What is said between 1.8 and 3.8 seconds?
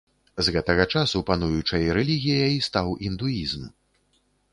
рэлігіяй стаў індуізм.